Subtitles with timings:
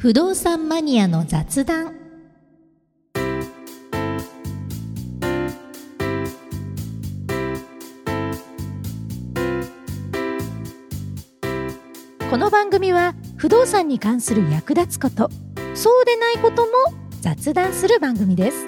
[0.00, 1.94] 不動産マニアの雑談。
[12.30, 15.28] この番組は不動産に関する役立つこと
[15.74, 16.72] そうでないことも
[17.20, 18.66] 雑談する番組です。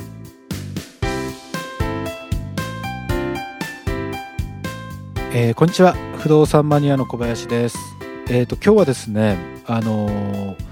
[5.32, 5.94] えーこんにちは。
[6.18, 7.78] 不動産マニアの小林です。
[8.28, 10.71] えっ、と今日はですねあのー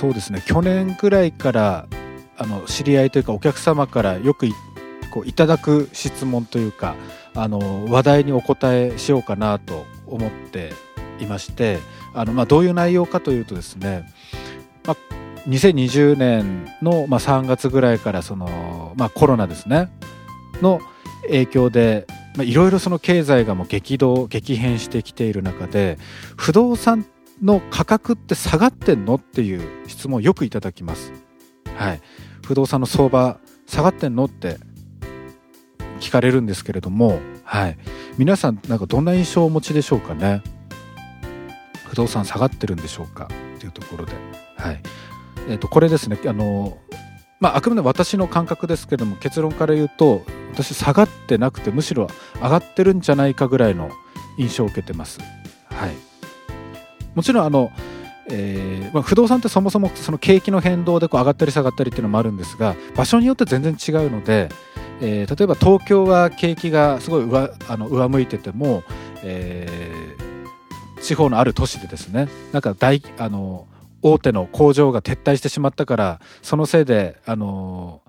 [0.00, 0.42] そうですね。
[0.46, 1.86] 去年ぐらいから
[2.38, 4.54] あの知り合いというかお客様からよくい
[5.10, 6.94] こういただく質問というか
[7.34, 10.72] あの話題にお答えしようかなと思って
[11.20, 11.80] いまして
[12.14, 14.10] あの、まあ、どういう内容かというとですね、
[14.86, 14.96] まあ、
[15.46, 19.92] 2020年の、まあ、3月ぐらいからその、まあ、コロナですね
[20.62, 20.80] の
[21.24, 22.06] 影響で
[22.38, 25.98] いろいろその経済がもう激動激変してきている中で
[26.38, 27.04] 不動産
[27.42, 31.12] の価格って下がってんのっていう質問をよくいただきます。
[31.76, 32.00] はい、
[32.44, 34.58] 不動産の相場下がってんのって
[36.00, 37.78] 聞かれるんですけれども、はい、
[38.18, 40.42] 皆さんなんかどんな印象をお持ちでしょうかね？
[41.88, 43.28] 不動産下がってるんでしょうか？
[43.56, 44.12] っていうところで、
[44.56, 44.82] はい。
[45.48, 46.18] えー、とこれですね。
[46.26, 46.78] あの、
[47.40, 53.90] まあ、あくまで私の感覚ですけれども結論から言うと私下がってなくてむしろ上がってるんじゃないかぐらいの
[54.36, 55.20] 印象を受けてます。
[55.70, 55.94] はい、
[57.14, 57.70] もちろんあの、
[58.30, 64.48] えーまあ、不動産ってそもそもその景気の変動でこう上がったり下がったりっていうのもあるんですが場所によって全然違うので、
[65.00, 68.82] えー例えば東京は景気がすごい上あの上向いてても、
[69.22, 70.30] えー
[71.00, 73.66] 地方のある都市でですねなんか大あの
[74.02, 78.02] 大手の工場が撤退してしまったからそのせいであの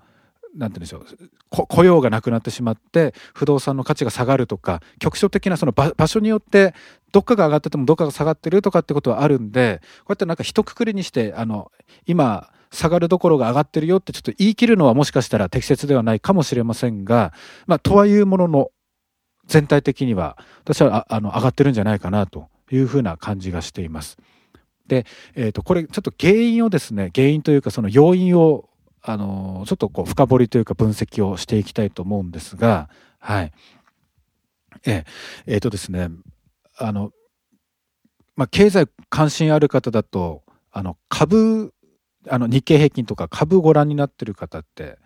[0.54, 6.74] なんて言うんでしょうこ雇用がなくなってしまって不動産の価値が下がるとか局所的なその場場所によって
[7.12, 11.70] どっかが上がっててもどっかが下がってるとかってことはあるんでこうやってなんか一括りにしてあの
[12.06, 17.32] 今下がるどころが上がってるよってちょっと言い切るのはもしかしたら適切ではないかもしれませんが、
[17.66, 18.70] まあ、とはいうものの
[19.46, 24.16] 全体的には私はああの上がってるんじゃないかなというふうな感じがしています。
[24.86, 28.68] で、えー、とこれちょっと原因をですね原因というかその要因を
[29.02, 33.52] あのちょっとこう深掘りというか分析をしていきたいと思うんですがはい。
[34.86, 35.04] ええ。
[35.46, 36.08] えーとですね
[36.78, 37.10] あの、
[38.36, 41.74] まあ、経済関心ある方だとあの株
[42.28, 44.98] あの日経平均とか株ご覧になってる方って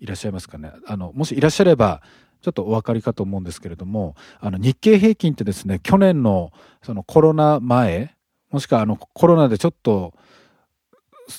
[0.00, 0.72] いらっしゃいますかね？
[0.86, 2.02] あのもしいらっしゃれば
[2.42, 6.52] ちょっとお分かりかと思うんですけれどもあの日経平均ってですね去年の
[6.82, 8.14] そのコロナ前
[8.50, 10.12] もしくはあのコロナでちょっと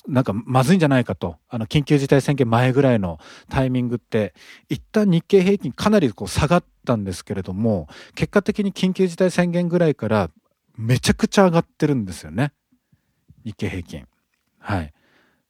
[0.07, 4.33] なんかまずいんじゃないかとあの緊急事態宣言前ぐらいのタイミングって
[4.69, 10.29] 一旦日経平均かなりこう下がったんですけれども結果的に緊急事態宣言ぐらいから
[10.77, 12.51] めちゃくちゃ上がってるんですよね
[13.45, 14.05] 日経平均。
[14.59, 14.93] はい、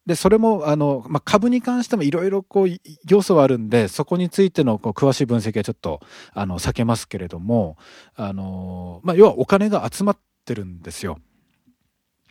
[0.05, 2.67] でそれもあの、まあ、株に関してもいろいろこう
[3.09, 5.99] 要素はあるんでそこについてのこう詳しい分析はちょっと
[6.33, 7.77] あの避けますけれども
[8.15, 11.19] あの、まあ、要はお金が集まってるんですよ。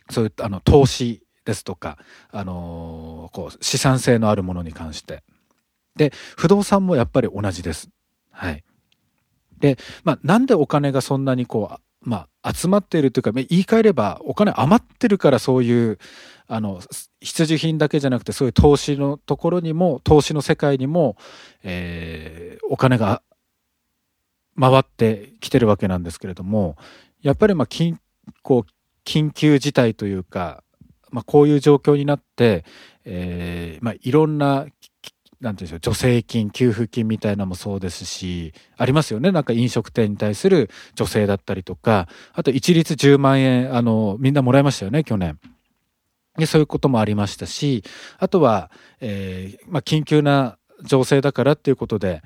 [0.09, 1.97] そういったあの投資ですとか、
[2.29, 5.23] あのこう資産性のあるものに関して。
[5.95, 7.89] で不動産もやっぱり同じです。
[8.29, 8.63] はい、
[9.59, 15.97] で、まあ、なんでお金がそんなにこうまあ、集まっているというかまあ言い換えればお金余ってるからそういう
[16.47, 16.79] あの
[17.19, 21.17] 必需品だけじゃなくてそういう投資のところにも投資の世界にも、
[21.63, 23.21] えーお金が
[24.59, 26.75] 回ってきてるわけなんですけれども
[27.21, 27.97] やっぱりまあ緊
[28.41, 28.71] こう
[29.07, 30.63] 緊急事態というか、
[31.09, 32.65] まあ、こういう状況になって、
[33.05, 34.65] えーまあ、いろんな
[35.39, 45.39] なんていうんでしょう助成金給付金みたいなのもそうですしありますよねなんか飲食店に対する助成だったりとかあと一律10万円あのみんなもらいましたよね去年。
[46.37, 47.83] でそういうこともありましたし
[48.19, 48.69] あとは、
[48.99, 52.21] えーまあ、緊急な情勢だからっていうことで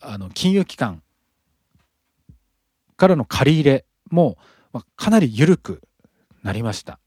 [0.00, 1.02] あの金融機関
[2.96, 4.38] からの借り入れも、
[4.72, 5.82] まあ、かなり緩く
[6.42, 6.98] なりました。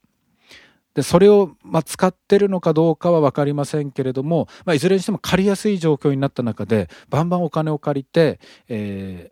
[0.94, 9.32] でそれを、まあ、使ってるのかどうかは分かりませんけれども、まあ、いずれにしても借りやすい状況になった中でバンバンお金を借りて、えー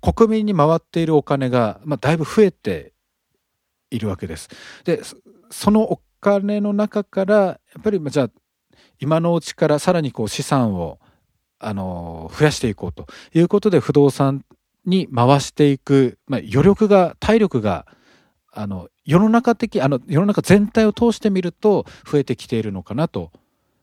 [0.00, 2.92] 国民に回っているお金が、まあ、だいぶ増えて
[3.90, 4.48] いるわけです。
[4.84, 5.02] で
[5.50, 8.30] そのお金の中からやっぱりまあじゃあ
[9.00, 10.98] 今のうちからさらにこう資産を
[11.58, 14.44] あの増やしていこうということで不動産
[14.84, 17.86] に回していく、まあ、余力が体力が
[18.58, 23.30] あの世の中的あの世の中全体を通してみると増えてきているのかなと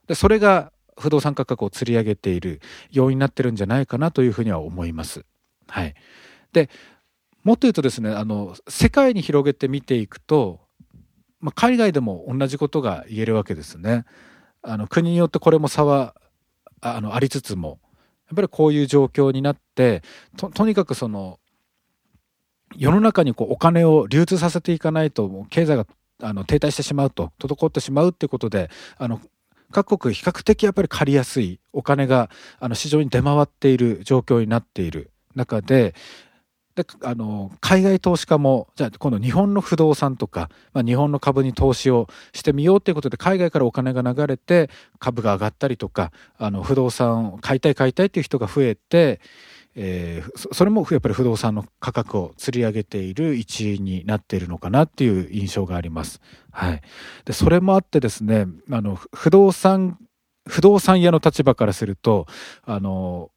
[0.07, 2.59] でそれが不動産価格を釣り上げている
[2.91, 5.25] 要因になってるんじゃないかなというふうには思います。
[5.67, 5.95] はい、
[6.51, 6.69] で
[7.43, 10.59] もっと言うとですねあの世界に広げて見ていくと、
[11.39, 14.03] まあ、海外でも同じことが言えるわけですね。
[14.61, 16.15] あの国によってこれも差は
[16.81, 17.79] あのありつつも
[18.27, 20.01] やっぱりこういう状況になって
[20.35, 21.39] ととにかくその
[22.77, 25.85] 世の中にこうお金を流通させていかないと経済が
[26.21, 29.19] あの停滞してしまうと滞ってしまうっていうことであの
[29.71, 32.29] 各国比較的やっぱり借りやすいお金が
[32.59, 35.93] あの市場に出回っている状況になっている中で
[36.75, 44.69] であの海外投資家もじゃあ今度日本の不動産とか、まあ、日本の株に投資をしてみようということで海外からお金が流れて
[44.99, 49.21] 株が上がったりとかあの不動産を買いたい買いたいっていう人が増えて、
[49.75, 56.21] えー、それもやっぱり不動産の価格を釣り上げている一因になっているのかなっていう印象があります。
[56.51, 56.81] はい、
[57.25, 59.99] でそれもあってですねあの不動産
[60.47, 62.25] 不動産屋の立場からすると
[62.63, 63.31] あの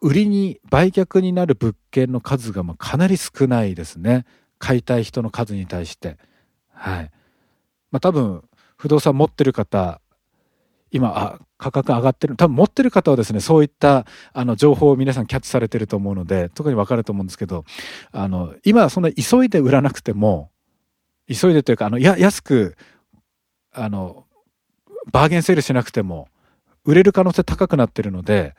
[0.00, 4.24] 売りに売却になる物件の数がまかなり少ないですね。
[4.58, 6.16] 買いたい人の数に対して。
[6.72, 7.10] はい。
[7.90, 8.42] まあ多分
[8.76, 10.00] 不動産持ってる方
[10.90, 12.36] 今あ価格上がってる。
[12.36, 17.64] 多分持ってる方はですねそういったあの情報を皆さんキャッチされてると思うので特に分かると思うんですけど
[18.12, 20.50] あの今そんな急いで売らなくても
[21.28, 22.76] 急いでというかあのや安く
[23.72, 24.26] あの
[25.10, 26.28] バーゲンセールしなくても
[26.84, 28.54] 売れる可能性高くなってるので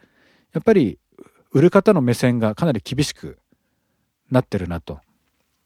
[0.53, 0.99] やっぱり
[1.51, 3.39] 売る方の目線がかなり厳しく
[4.29, 4.99] なってるなと。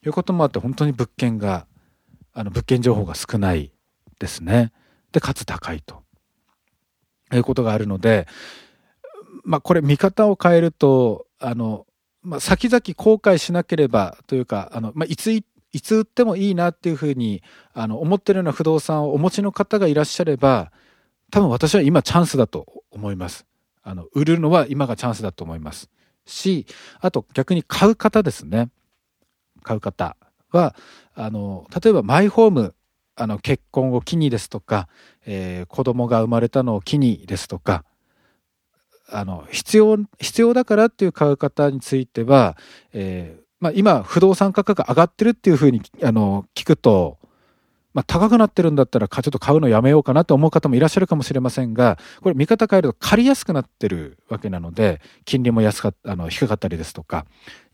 [0.04, 1.68] いうこともあって本当に物件が
[2.34, 3.72] あの物件情報が少ない
[4.20, 4.72] ですね。
[5.12, 6.04] でかつ高いと。
[7.44, 8.28] ことがあるので
[9.44, 11.86] まあこれ見方を変えるとあの、
[12.22, 15.44] まあ、先々後悔しなければというかあの、まあ、いつい
[15.82, 17.42] つ売ってもいいなっていうふうに
[17.74, 20.72] あの思ってるような不動産をお持ちの方がいらっしゃれば
[21.32, 23.46] 多分私は今チャンスだと思います。
[23.84, 25.90] あの売るのは今がチャンスだと思います
[26.26, 26.68] し
[27.00, 28.70] あと逆に買う方ですね
[29.64, 30.18] 買う方
[30.52, 30.76] は
[31.16, 32.76] あの例えばマイホーム
[33.22, 34.88] あの結婚を機にですとか、
[35.26, 37.84] えー、子供が生まれたのを機にですとか
[39.10, 42.58] あの必要必要だからっていう買う方については、
[42.94, 47.20] えーまあ、今不動産価格が上がってるっていうふうにあの聞くと
[47.94, 57.26] まあ、高くなってるんだったらちょっと買うのやめようかなと思う方もいらっしゃるかもしれませんがこれ見方変えると借りやすくなってるわけなので金利も安かあの低かったりですとか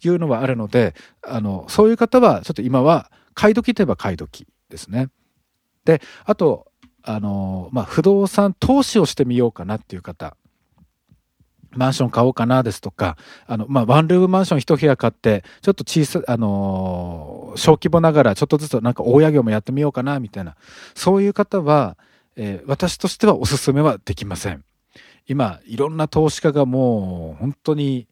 [0.04, 5.10] いうのはあるのであのそういう方はちょっと今は買い時といえば買い時ですね。
[5.88, 6.68] であと
[7.02, 10.36] あの、まあ、不動産投資をしてみようかなっていう方
[11.72, 20.56] マンション買おうかなですとか、あの、まあ、ワンルームマンション一部屋買って、ちょっと小さ、あのー、小規模ながらちょっとずつなんか大家業もやってみようかな、みたいな、
[20.96, 21.98] そういう方は、
[22.36, 24.64] えー、私としてはおすすめはできません。
[25.28, 28.08] 今、いろんな投資家がもう、本当に、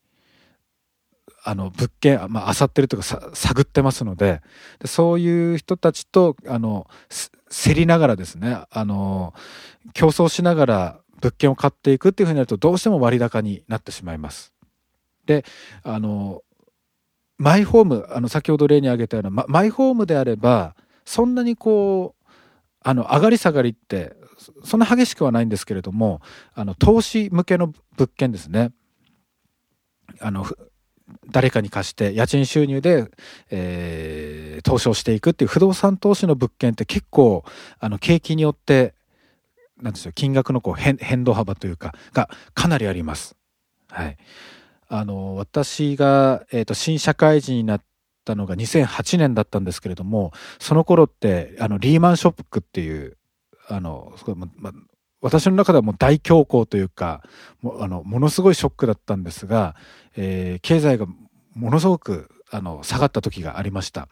[1.47, 4.42] あの、物件、まあ、漁ってるとか探ってますので
[4.80, 6.88] で、そういう人たちと、あの、
[7.50, 9.33] 競りながらですね、あの、
[9.94, 14.53] 競争しながら、物件を買っていくっていうふうになるとどうしても割高になってしまいます。
[15.25, 15.44] で
[15.83, 16.44] あの
[17.38, 22.25] マイホームあの先ほど例に挙げたような、ま、マイホームであればそんなにこう
[22.81, 24.15] あの上がり下がりって
[24.63, 26.21] そんな激しくはないんですけれども
[26.53, 28.71] あの投資向けの物件ですね
[30.19, 30.45] あの
[31.29, 33.07] 誰かに貸して家賃収入で、
[33.51, 37.43] えー、投資をしていくっていう不動産投資の物件って結構
[37.79, 38.93] あの景気によって
[39.81, 43.35] なんですよ金額のこう変変動幅というかがかなりあります。
[43.89, 44.17] はい、
[44.88, 47.81] あの私が、えーと、新社会人になっ
[48.24, 53.17] たのが2008年だったんですけれどもその頃ってあのリーマンショックっていう
[53.67, 54.71] あのすごい、ま、
[55.25, 57.24] 私の中ではもう大恐慌というか
[57.63, 59.75] もあのものすごいショックだったんですが、
[60.15, 61.08] えー、経済が
[61.55, 64.08] ものすごくあの下がった時がありました。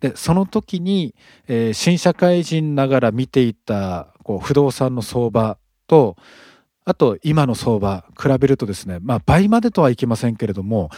[0.00, 1.14] でその時に、
[1.46, 5.58] えー、新社会人ながら見ていたこう不動産の相場
[5.88, 6.16] と
[6.86, 10.88] あと今の相場比べるとですねまあ倍までとはいきませんけれども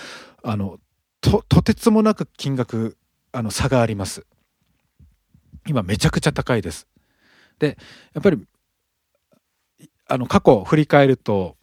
[0.45, 0.79] あの
[1.21, 2.97] ととてつもなく金額
[3.33, 4.25] あの差があります。
[5.67, 6.87] 今めちゃくちゃ高いです。
[7.59, 7.77] で
[8.15, 8.39] やっぱり
[10.09, 11.57] あの過去振り返ると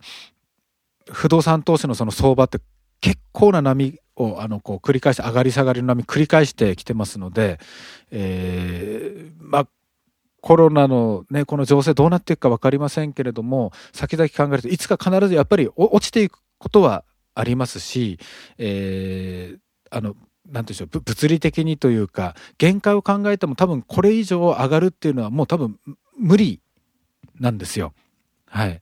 [1.12, 2.60] 不動産投資のその相場って
[3.02, 7.60] 結構な波をあのこう繰り返して上がり下がりの波繰り返してきてますので、
[8.12, 9.68] えー、まあ
[10.42, 18.20] コロナのねこの情勢どうなっていくか分かりませんけれども先々考えるといつか必ずやっぱり落ちていくことはありますし、
[18.58, 19.60] えー、
[19.90, 20.18] あの何て
[20.52, 25.80] 言うんでしょう物理的にというか限界を考えても多分これ以上上がるっていうのはもう多分
[26.18, 26.62] 無理
[27.40, 27.94] なんですよ。
[28.56, 28.82] はい、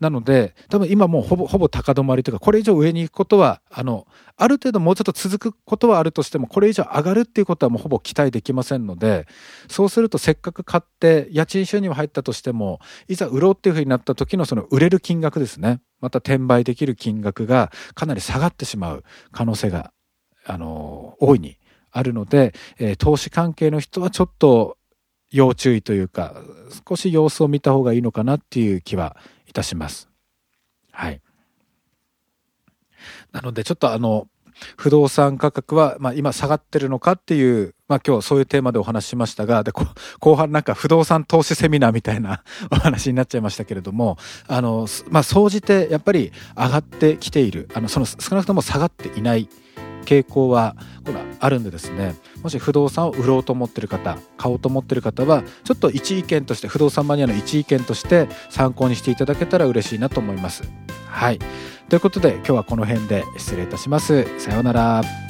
[0.00, 9.26] なので多分今もうほぼほぼ高止まりというかこれ以上上に行くことはあのある程度もうちょっと続くことはあるとしてもこれ以上上がるっていうことはもうほぼ期待できませんので
[9.68, 15.82] そうするとせっかく買って家賃収入は入ったとしてもいざ売ろうっていうふうになった時のその売れる金額ですね。
[16.00, 19.92] また転売できる金額がかなり下がってしまう可能性が
[20.46, 21.58] あの大いに
[21.90, 24.76] あるので、えー、投資関係の人はちょっと
[25.30, 26.42] 要注意というか
[26.88, 29.16] 少し様子を見た方がいいのかなっていう気は
[29.48, 30.08] いたします。
[30.92, 31.20] はい。
[33.32, 34.28] なのでちょっとあの
[34.76, 39.72] 不動産価格は、まあ、今下がってるのかっていう、まあ、今日そういうテーマでお話ししましたがで
[40.18, 42.42] 後半なんか不動産投資セミナーみたいな
[42.72, 44.16] お話になっちゃいましたけれども
[44.48, 49.48] あの、まあ、総じてやっぱり上がってきているあのその少なくとも下がっていない
[50.06, 60.62] 傾向はほらあるんでですねもし不動産を売ろうと思ってる方買おうと思ってる方はちょっと一意見として不動産マニアの一意見として参考にしていただけたら嬉しいなと思います。
[61.08, 61.38] はい
[61.88, 64.26] ということで今日はこの辺で失礼いたします。
[64.40, 65.25] さようなら。